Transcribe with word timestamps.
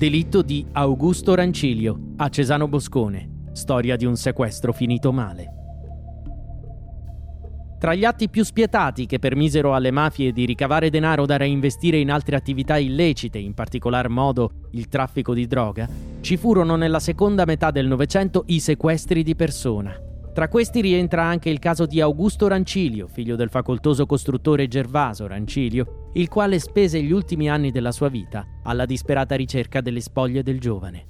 Delitto 0.00 0.40
di 0.40 0.64
Augusto 0.72 1.34
Rancilio 1.34 2.14
a 2.16 2.30
Cesano 2.30 2.66
Boscone. 2.68 3.50
Storia 3.52 3.96
di 3.96 4.06
un 4.06 4.16
sequestro 4.16 4.72
finito 4.72 5.12
male. 5.12 5.52
Tra 7.78 7.94
gli 7.94 8.06
atti 8.06 8.30
più 8.30 8.42
spietati 8.42 9.04
che 9.04 9.18
permisero 9.18 9.74
alle 9.74 9.90
mafie 9.90 10.32
di 10.32 10.46
ricavare 10.46 10.88
denaro 10.88 11.26
da 11.26 11.36
reinvestire 11.36 11.98
in 11.98 12.10
altre 12.10 12.34
attività 12.36 12.78
illecite, 12.78 13.36
in 13.36 13.52
particolar 13.52 14.08
modo 14.08 14.68
il 14.70 14.88
traffico 14.88 15.34
di 15.34 15.46
droga, 15.46 15.86
ci 16.22 16.38
furono 16.38 16.76
nella 16.76 16.98
seconda 16.98 17.44
metà 17.44 17.70
del 17.70 17.86
Novecento 17.86 18.44
i 18.46 18.58
sequestri 18.58 19.22
di 19.22 19.36
persona. 19.36 19.94
Tra 20.32 20.48
questi 20.48 20.80
rientra 20.80 21.24
anche 21.24 21.50
il 21.50 21.58
caso 21.58 21.84
di 21.84 22.00
Augusto 22.00 22.48
Rancilio, 22.48 23.06
figlio 23.06 23.36
del 23.36 23.50
facoltoso 23.50 24.06
costruttore 24.06 24.66
Gervaso 24.66 25.26
Rancilio, 25.26 25.99
il 26.14 26.28
quale 26.28 26.58
spese 26.58 27.00
gli 27.00 27.12
ultimi 27.12 27.48
anni 27.48 27.70
della 27.70 27.92
sua 27.92 28.08
vita 28.08 28.44
alla 28.64 28.84
disperata 28.84 29.36
ricerca 29.36 29.80
delle 29.80 30.00
spoglie 30.00 30.42
del 30.42 30.58
giovane. 30.58 31.06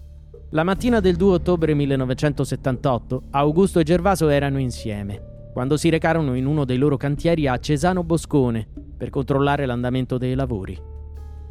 La 0.50 0.64
mattina 0.64 1.00
del 1.00 1.16
2 1.16 1.32
ottobre 1.32 1.74
1978 1.74 3.22
Augusto 3.30 3.78
e 3.78 3.84
Gervaso 3.84 4.28
erano 4.28 4.58
insieme, 4.58 5.48
quando 5.52 5.76
si 5.76 5.88
recarono 5.88 6.34
in 6.34 6.44
uno 6.44 6.64
dei 6.64 6.76
loro 6.76 6.96
cantieri 6.96 7.46
a 7.46 7.58
Cesano 7.58 8.02
Boscone 8.02 8.66
per 8.96 9.10
controllare 9.10 9.64
l'andamento 9.64 10.18
dei 10.18 10.34
lavori. 10.34 10.78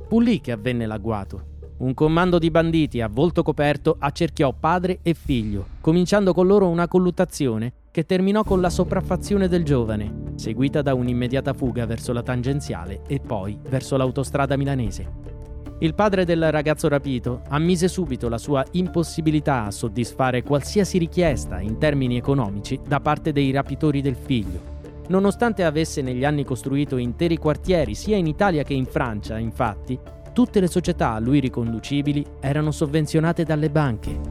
Fu 0.08 0.20
lì 0.20 0.42
che 0.42 0.52
avvenne 0.52 0.86
l'agguato. 0.86 1.46
Un 1.78 1.94
comando 1.94 2.40
di 2.40 2.52
banditi 2.52 3.00
a 3.00 3.08
volto 3.08 3.42
coperto 3.42 3.96
accerchiò 3.98 4.54
padre 4.54 5.00
e 5.02 5.14
figlio, 5.14 5.66
cominciando 5.80 6.34
con 6.34 6.46
loro 6.46 6.68
una 6.68 6.88
colluttazione 6.88 7.74
che 7.92 8.06
terminò 8.06 8.44
con 8.44 8.60
la 8.60 8.70
sopraffazione 8.70 9.48
del 9.48 9.64
giovane, 9.64 10.29
seguita 10.40 10.82
da 10.82 10.96
un'immediata 10.96 11.54
fuga 11.54 11.86
verso 11.86 12.14
la 12.14 12.24
tangenziale 12.24 13.02
e 13.06 13.20
poi 13.20 13.60
verso 13.70 13.98
l'autostrada 13.98 14.58
milanese. 14.58 15.38
Il 15.82 15.94
padre 15.94 16.26
del 16.26 16.52
ragazzo 16.52 16.88
rapito 16.88 17.42
ammise 17.50 17.88
subito 17.88 18.28
la 18.28 18.38
sua 18.38 18.66
impossibilità 18.72 19.66
a 19.66 19.72
soddisfare 19.72 20.44
qualsiasi 20.44 20.98
richiesta 20.98 21.62
in 21.62 21.78
termini 21.78 22.18
economici 22.18 22.80
da 22.86 23.00
parte 23.00 23.32
dei 23.32 23.52
rapitori 23.52 24.02
del 24.02 24.16
figlio. 24.16 24.78
Nonostante 25.08 25.64
avesse 25.64 26.02
negli 26.02 26.26
anni 26.26 26.44
costruito 26.44 26.98
interi 26.98 27.38
quartieri 27.38 27.96
sia 27.96 28.18
in 28.18 28.28
Italia 28.28 28.64
che 28.64 28.74
in 28.74 28.86
Francia, 28.86 29.38
infatti, 29.38 29.98
tutte 30.34 30.60
le 30.60 30.68
società 30.68 31.14
a 31.14 31.20
lui 31.20 31.40
riconducibili 31.40 32.26
erano 32.40 32.72
sovvenzionate 32.72 33.44
dalle 33.44 33.70
banche 33.70 34.29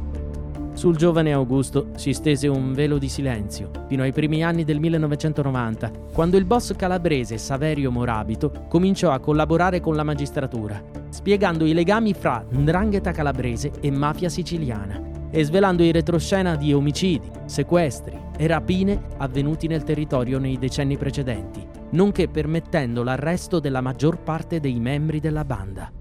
sul 0.78 0.96
giovane 0.96 1.32
Augusto 1.32 1.88
si 1.96 2.12
stese 2.12 2.46
un 2.46 2.72
velo 2.72 2.98
di 2.98 3.08
silenzio 3.08 3.68
fino 3.88 4.04
ai 4.04 4.12
primi 4.12 4.44
anni 4.44 4.62
del 4.62 4.78
1990, 4.78 5.90
quando 6.12 6.36
il 6.36 6.44
boss 6.44 6.76
calabrese 6.76 7.36
Saverio 7.36 7.90
Morabito 7.90 8.66
cominciò 8.68 9.10
a 9.10 9.18
collaborare 9.18 9.80
con 9.80 9.96
la 9.96 10.04
magistratura, 10.04 10.80
spiegando 11.08 11.66
i 11.66 11.72
legami 11.72 12.14
fra 12.14 12.46
ndrangheta 12.48 13.10
calabrese 13.10 13.72
e 13.80 13.90
mafia 13.90 14.28
siciliana 14.28 15.02
e 15.32 15.42
svelando 15.42 15.82
i 15.82 15.90
retroscena 15.90 16.54
di 16.54 16.72
omicidi, 16.72 17.28
sequestri 17.46 18.16
e 18.36 18.46
rapine 18.46 19.02
avvenuti 19.16 19.66
nel 19.66 19.82
territorio 19.82 20.38
nei 20.38 20.58
decenni 20.58 20.96
precedenti, 20.96 21.66
nonché 21.90 22.28
permettendo 22.28 23.02
l'arresto 23.02 23.58
della 23.58 23.80
maggior 23.80 24.22
parte 24.22 24.60
dei 24.60 24.78
membri 24.78 25.18
della 25.18 25.44
banda. 25.44 25.97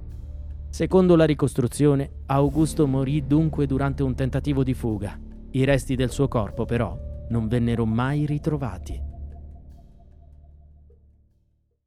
Secondo 0.77 1.15
la 1.15 1.25
ricostruzione, 1.25 2.07
Augusto 2.27 2.85
morì 2.85 3.25
dunque 3.25 3.65
durante 3.65 4.03
un 4.03 4.13
tentativo 4.13 4.63
di 4.63 4.75
fuga. 4.75 5.19
I 5.49 5.63
resti 5.63 5.95
del 5.95 6.11
suo 6.11 6.27
corpo, 6.27 6.65
però, 6.65 6.95
non 7.29 7.47
vennero 7.47 7.83
mai 7.87 8.27
ritrovati. 8.27 9.06